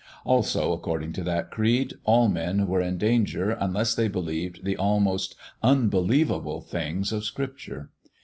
Also, 0.25 0.73
according 0.73 1.13
to 1.13 1.23
that 1.23 1.51
creed, 1.51 1.93
all 2.05 2.27
men 2.27 2.65
were 2.65 2.81
in 2.81 2.97
danger 2.97 3.51
unless 3.51 3.93
they 3.93 4.07
believed 4.07 4.65
the 4.65 4.75
almost 4.75 5.35
unbelievable 5.61 6.59
things 6.59 7.11
of 7.11 7.23
Scripture. 7.23 7.91